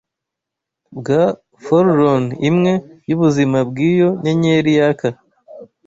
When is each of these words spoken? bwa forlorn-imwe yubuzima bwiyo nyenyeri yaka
bwa 0.97 1.23
forlorn-imwe 1.63 2.73
yubuzima 3.09 3.57
bwiyo 3.69 4.07
nyenyeri 4.23 4.71
yaka 4.79 5.09